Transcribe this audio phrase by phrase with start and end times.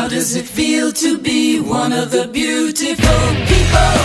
[0.00, 3.96] How does it feel to be one of the beautiful people?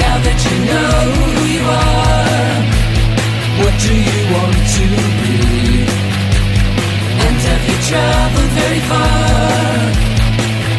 [0.00, 2.56] Now that you know who you are,
[3.60, 4.86] what do you want to
[5.20, 5.84] be?
[7.20, 9.76] And have you traveled very far?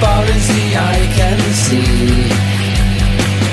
[0.02, 2.34] Far as the eye can see.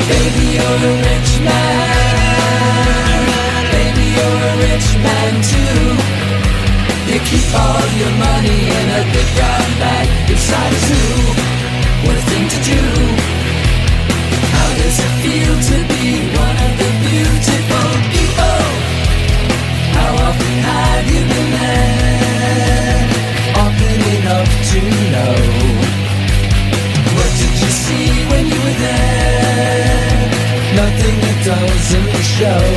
[0.08, 3.24] Baby, you're a rich man.
[3.76, 6.00] Baby, you're a rich man too.
[7.12, 8.29] You keep all your money.
[32.40, 32.69] show.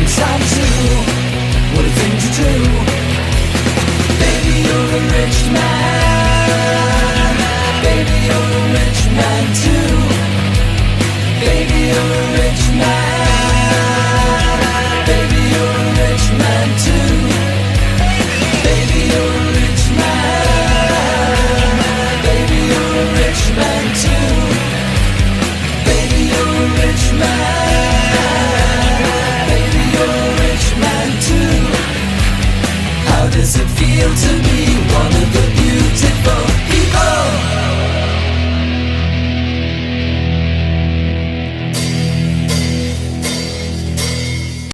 [0.00, 0.96] inside the.
[1.74, 2.52] What a thing to do.
[4.20, 6.03] Baby, you're a rich man.
[33.94, 34.53] feel to be